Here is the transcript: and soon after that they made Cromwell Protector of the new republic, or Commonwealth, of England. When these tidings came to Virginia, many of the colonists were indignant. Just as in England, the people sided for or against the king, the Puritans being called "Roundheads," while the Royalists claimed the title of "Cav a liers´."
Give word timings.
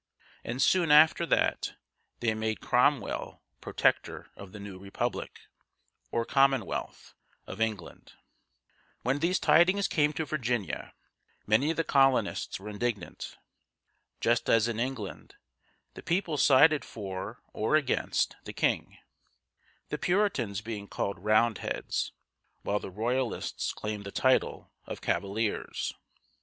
and 0.43 0.63
soon 0.63 0.89
after 0.91 1.27
that 1.27 1.73
they 2.21 2.33
made 2.33 2.59
Cromwell 2.59 3.43
Protector 3.61 4.31
of 4.35 4.51
the 4.51 4.59
new 4.59 4.79
republic, 4.79 5.41
or 6.11 6.25
Commonwealth, 6.25 7.13
of 7.45 7.61
England. 7.61 8.13
When 9.03 9.19
these 9.19 9.37
tidings 9.37 9.87
came 9.87 10.11
to 10.13 10.25
Virginia, 10.25 10.95
many 11.45 11.69
of 11.69 11.77
the 11.77 11.83
colonists 11.83 12.59
were 12.59 12.67
indignant. 12.69 13.37
Just 14.19 14.49
as 14.49 14.67
in 14.67 14.79
England, 14.79 15.35
the 15.93 16.01
people 16.01 16.35
sided 16.35 16.83
for 16.83 17.43
or 17.53 17.75
against 17.75 18.35
the 18.45 18.53
king, 18.53 18.97
the 19.89 19.99
Puritans 19.99 20.61
being 20.61 20.87
called 20.87 21.19
"Roundheads," 21.23 22.11
while 22.63 22.79
the 22.79 22.89
Royalists 22.89 23.71
claimed 23.71 24.05
the 24.05 24.11
title 24.11 24.71
of 24.87 24.99
"Cav 24.99 25.23
a 25.23 25.27
liers´." 25.27 25.93